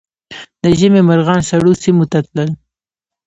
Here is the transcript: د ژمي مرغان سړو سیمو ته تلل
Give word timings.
د 0.61 0.63
ژمي 0.79 1.01
مرغان 1.09 1.41
سړو 1.49 1.71
سیمو 1.83 2.05
ته 2.11 2.19
تلل 2.27 2.49